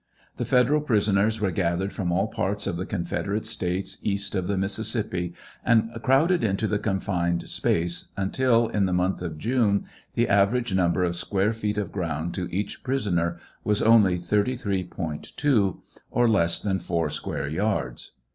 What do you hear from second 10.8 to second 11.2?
ber of